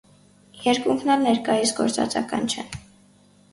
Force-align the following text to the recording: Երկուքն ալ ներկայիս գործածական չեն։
Երկուքն 0.63 1.11
ալ 1.17 1.27
ներկայիս 1.27 1.75
գործածական 1.81 2.51
չեն։ 2.57 2.75